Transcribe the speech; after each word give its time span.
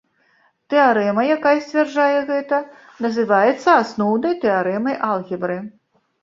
Тэарэма, 0.73 1.25
якая 1.35 1.51
сцвярджае 1.65 2.21
гэта, 2.29 2.57
называецца 3.05 3.69
асноўнай 3.83 4.33
тэарэмай 4.47 4.95
алгебры. 5.11 5.61